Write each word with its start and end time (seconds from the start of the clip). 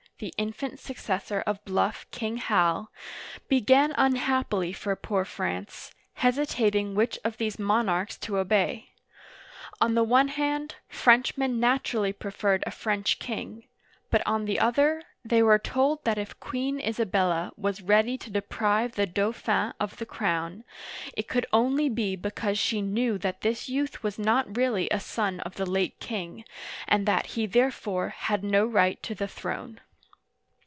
(the 0.23 0.35
infant 0.37 0.79
successor 0.79 1.41
of 1.47 1.65
bluff" 1.65 2.05
King 2.11 2.37
Hal") 2.37 2.91
began 3.47 3.91
unhappily 3.97 4.71
for 4.71 4.95
poor 4.95 5.25
France, 5.25 5.95
hesitating 6.13 6.93
which 6.93 7.17
of 7.23 7.37
these 7.37 7.57
monarchs 7.57 8.19
to 8.19 8.37
obey. 8.37 8.91
On 9.81 9.95
the 9.95 10.03
one 10.03 10.27
hand, 10.27 10.75
Frenchmen 10.87 11.59
naturally 11.59 12.13
preferred 12.13 12.63
a 12.67 12.69
French 12.69 13.17
king; 13.17 13.63
but, 14.11 14.21
on 14.27 14.45
the 14.45 14.59
other, 14.59 15.01
they 15.25 15.41
were 15.41 15.57
told 15.57 16.03
that 16.03 16.19
if 16.19 16.39
Queen 16.39 16.79
Isabella 16.79 17.51
was 17.57 17.81
ready 17.81 18.15
to 18.19 18.29
deprive 18.29 18.91
the 18.93 19.07
Dauphin 19.07 19.73
of 19.79 19.97
the 19.97 20.05
crown, 20.05 20.63
it 21.17 21.27
could 21.27 21.47
only 21.51 21.89
be 21.89 22.15
because 22.15 22.59
she 22.59 22.79
knew 22.83 23.17
that 23.17 23.41
this 23.41 23.67
youth 23.67 24.03
was 24.03 24.19
not 24.19 24.55
really 24.55 24.87
a 24.91 24.99
son 24.99 25.39
of 25.39 25.55
the 25.55 25.65
late 25.65 25.99
king, 25.99 26.45
and 26.87 27.07
that 27.07 27.25
he 27.33 27.47
therefore 27.47 28.09
had 28.09 28.43
no 28.43 28.67
right 28.67 29.01
to 29.01 29.15
the 29.15 29.27
throne. 29.27 29.81